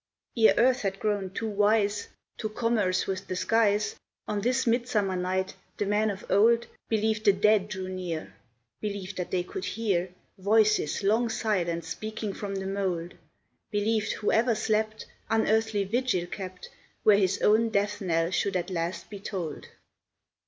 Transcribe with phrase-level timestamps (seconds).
[0.35, 2.07] Ere earth had grown too wise
[2.39, 7.33] To commerce with the skies, On this midsummer night the men of old Believed the
[7.33, 8.33] dead drew near,
[8.79, 10.09] Believed that they could hear
[10.39, 13.13] Voices long silent speaking from the mould,
[13.69, 16.71] Believed whoever slept Unearthly vigil kept
[17.03, 19.67] Where his own death knell should at last be tolled.